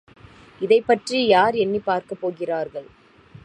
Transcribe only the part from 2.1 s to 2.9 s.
போகிறார்கள்?